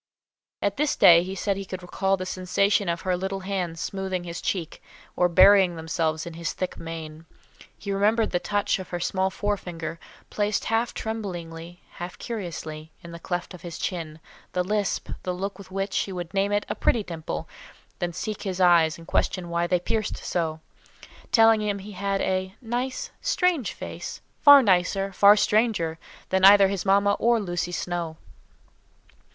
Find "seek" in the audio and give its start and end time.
18.11-18.41